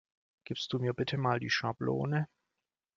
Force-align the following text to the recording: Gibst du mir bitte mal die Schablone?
Gibst 0.45 0.73
du 0.73 0.79
mir 0.79 0.95
bitte 0.95 1.15
mal 1.19 1.39
die 1.39 1.51
Schablone? 1.51 2.27